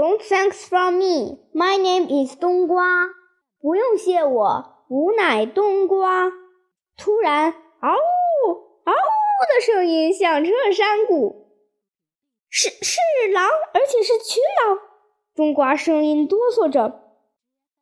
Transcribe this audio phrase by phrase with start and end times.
[0.00, 1.36] Don't thanks from me.
[1.52, 3.10] My name is 冬瓜。
[3.60, 6.32] 不用谢我，吾乃冬瓜。
[6.96, 8.48] 突然，嗷呜
[8.86, 11.50] 嗷呜的声音响彻山谷，
[12.48, 12.98] 是是
[13.34, 14.78] 狼，而且是群狼。
[15.36, 17.02] 冬瓜声音哆嗦着：“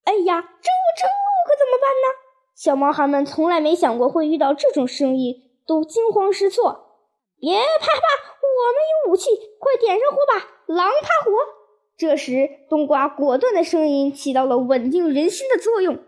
[0.03, 1.07] 哎呀，这这
[1.47, 2.19] 可怎么办呢？”
[2.57, 6.99] 小毛孩们从来没想过会遇到这种声音，都惊慌失措。
[7.39, 8.03] 别怕怕，
[8.43, 9.31] 我们有武器，
[9.61, 10.75] 快点上火把！
[10.75, 11.31] 狼怕火。
[11.99, 15.99] 这时，冬瓜果断的声音起到了稳定人心的作用。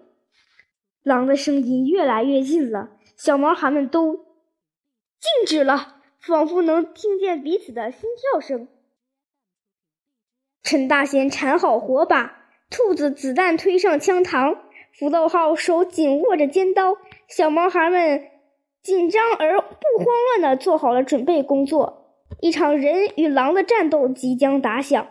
[1.02, 8.68] 狼的声音越来越近了，小毛孩们都静止了，仿佛能听见彼此的心跳声。
[10.62, 14.58] 陈大仙缠好火把，兔子子弹推上枪膛，
[14.96, 18.28] 福豆号手紧握着尖刀，小毛孩们
[18.80, 22.14] 紧张而不慌乱地做好了准备工作。
[22.40, 25.08] 一场人与狼的战斗即将打响。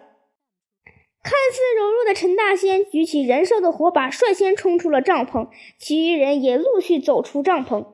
[1.21, 7.85] 看似柔弱的陈大仙举起燃烧的火把，率先冲出了帐篷，其余人也陆续走出帐篷。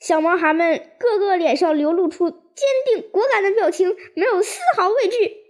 [0.00, 2.38] 小毛孩们个个脸上流露出坚
[2.86, 5.44] 定果敢的表情，没有丝毫畏惧。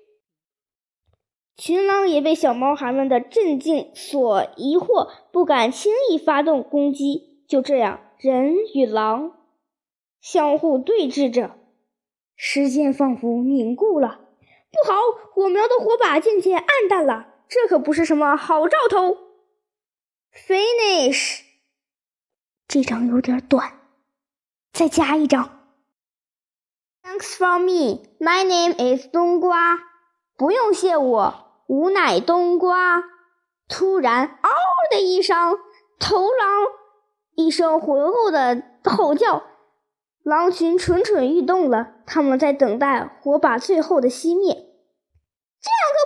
[1.57, 7.45] 群狼也被小毛孩们的镇静所疑惑，不敢轻易发动攻击。
[7.49, 9.33] 就这样，人与狼
[10.21, 11.57] 相互对峙着，
[12.37, 14.24] 时间仿佛凝固了。
[14.75, 15.01] 不好，
[15.33, 19.17] 火苗的火把渐渐暗淡了，这可不是什么好兆头。
[20.33, 21.43] Finish，
[22.67, 23.79] 这张有点短，
[24.73, 25.61] 再加一张。
[27.05, 28.03] Thanks for me.
[28.19, 29.79] My name is 冬瓜。
[30.37, 33.05] 不用谢我，吾乃冬瓜。
[33.69, 34.51] 突然，嗷
[34.91, 35.59] 的一声，
[36.01, 36.67] 头狼
[37.37, 39.45] 一声浑厚的吼叫，
[40.25, 44.64] 狼群蠢蠢欲动了，他们在等待火把最后的熄灭。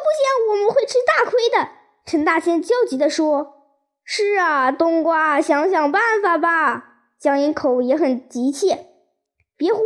[0.09, 1.69] 不行，我们会吃大亏的。
[2.07, 3.67] 陈大仙焦急地说
[4.03, 8.87] ：“是啊，冬瓜，想想办法吧。”江一口也很急切。
[9.57, 9.83] 别慌，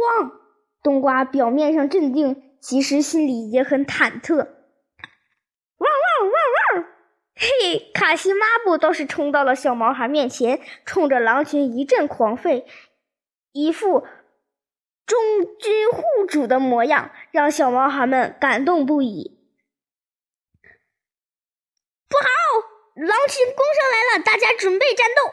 [0.82, 4.37] 冬瓜表面上镇定，其实心里也很忐忑。
[4.37, 6.32] 汪汪汪
[6.77, 6.84] 汪！
[7.34, 12.65] 嘿，卡西抹布倒是冲到了小毛孩面前，冲着狼群一阵狂吠，
[13.50, 14.06] 一副
[15.05, 15.19] 忠
[15.59, 19.42] 君护主的模样，让小毛孩们感动不已。
[22.95, 24.23] 狼群攻上来了！
[24.23, 25.33] 大家准备战斗。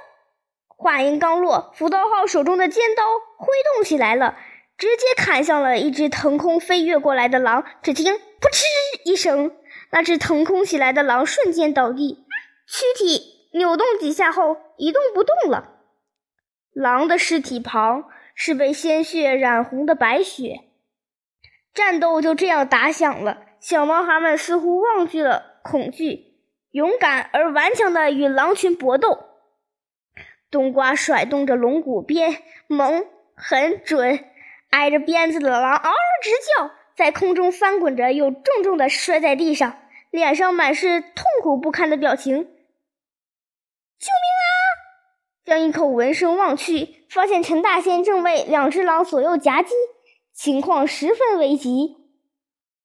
[0.78, 3.04] 话音刚落，福刀号手中的尖刀
[3.38, 4.38] 挥动起来了，
[4.78, 7.66] 直接砍向了一只腾空飞跃过来的狼。
[7.84, 8.64] 只听“扑哧”
[9.04, 9.54] 一声，
[9.92, 12.26] 那只腾空起来的狼瞬间倒地，
[12.66, 15.82] 躯体扭动几下后一动不动了。
[16.72, 20.62] 狼的尸体旁是被鲜血染红的白雪。
[21.74, 26.29] 战斗就这样打响了，小毛孩们似乎忘记了恐惧。
[26.72, 29.26] 勇敢而顽强的与狼群搏斗，
[30.52, 34.26] 冬瓜甩动着龙骨鞭，猛、狠、准，
[34.70, 39.80] 挨着鞭子的狼嗷嗷直叫，在空中翻滚着，又重重的摔在地上，
[40.12, 42.36] 脸上满是痛苦不堪的表情。
[42.36, 44.52] 救命啊！
[45.46, 49.74] 江一口闻声望去，发现陈大仙正被两只狼左右夹击，
[50.34, 51.98] 情况十分危急。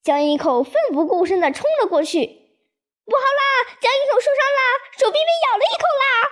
[0.02, 2.43] 江一口奋不顾身的冲了过去。
[3.06, 3.76] 不好啦！
[3.80, 4.60] 江一口受伤啦，
[4.98, 6.30] 手臂被咬了一口啦！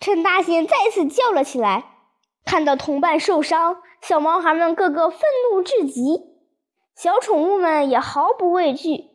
[0.00, 1.84] 陈大仙再次叫了起来。
[2.44, 5.20] 看到同伴受伤，小毛孩们个个愤
[5.50, 6.22] 怒至极，
[6.96, 9.10] 小宠物们也毫不畏惧。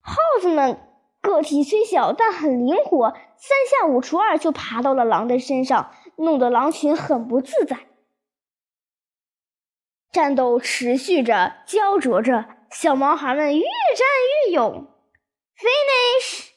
[0.00, 0.80] 耗子们
[1.20, 7.88] 个体虽小，但很灵活，三下五除二就爬到了狼的身上，弄得狼群很不自在。
[10.12, 14.06] 战斗持续着，焦灼着，小毛孩们越战
[14.46, 14.91] 越勇。
[15.62, 16.51] Finish!